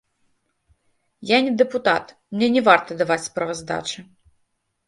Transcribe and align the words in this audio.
Я 1.33 1.37
не 1.47 1.53
дэпутат, 1.63 2.05
мне 2.37 2.47
не 2.57 2.65
варта 2.69 2.91
даваць 3.03 3.21
справаздачы. 3.29 3.99